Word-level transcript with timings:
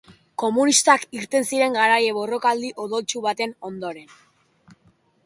Komunistak 0.43 1.03
irten 1.17 1.45
ziren 1.51 1.77
garaile 1.77 2.15
borrokaldi 2.15 2.71
odoltsu 2.87 3.21
baten 3.27 3.55
ondoren. 3.71 4.09